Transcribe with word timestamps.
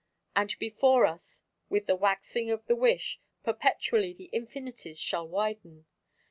And 0.35 0.57
before 0.57 1.05
us, 1.05 1.43
with 1.69 1.85
the 1.85 1.95
waxing 1.95 2.49
of 2.49 2.65
the 2.65 2.75
wish, 2.75 3.21
perpetually 3.43 4.13
the 4.13 4.31
Infinities 4.33 4.99
shall 4.99 5.27
widen. 5.27 5.85